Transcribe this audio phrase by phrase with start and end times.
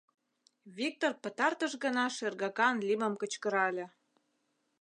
[0.77, 3.85] —Виктор пытартыш гана шергакан лӱмым кычкырале.